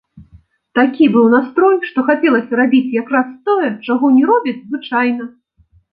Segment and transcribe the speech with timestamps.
[0.79, 5.23] Такі быў настрой, што хацелася рабіць якраз тое, чаго не робяць звычайна.